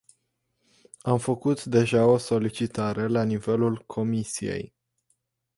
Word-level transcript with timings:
Am 1.01 1.17
făcut 1.17 1.65
deja 1.65 2.05
o 2.05 2.17
solicitare 2.17 3.07
la 3.07 3.23
nivelul 3.23 3.83
comisiei. 3.85 4.73